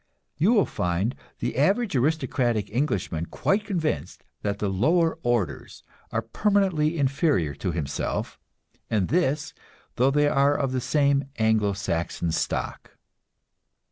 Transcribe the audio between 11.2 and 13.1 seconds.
Anglo Saxon stock.